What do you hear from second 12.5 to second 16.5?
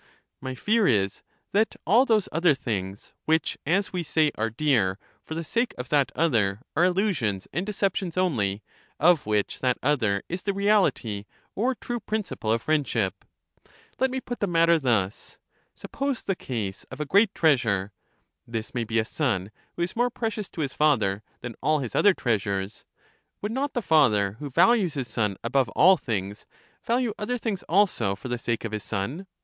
of friendship. Let me put the mat ter thus: Suppose the